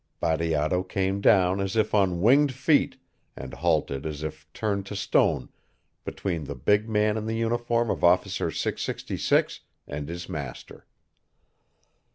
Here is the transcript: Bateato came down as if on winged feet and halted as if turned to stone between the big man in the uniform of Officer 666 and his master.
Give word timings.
Bateato 0.19 0.81
came 0.81 1.21
down 1.21 1.61
as 1.61 1.75
if 1.75 1.93
on 1.93 2.21
winged 2.21 2.55
feet 2.55 2.97
and 3.35 3.53
halted 3.53 4.03
as 4.03 4.23
if 4.23 4.51
turned 4.51 4.83
to 4.87 4.95
stone 4.95 5.49
between 6.05 6.45
the 6.45 6.55
big 6.55 6.89
man 6.89 7.17
in 7.17 7.27
the 7.27 7.37
uniform 7.37 7.91
of 7.91 8.03
Officer 8.03 8.49
666 8.49 9.59
and 9.87 10.09
his 10.09 10.27
master. 10.27 10.87